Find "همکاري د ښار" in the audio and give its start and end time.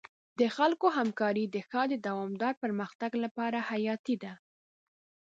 0.97-1.87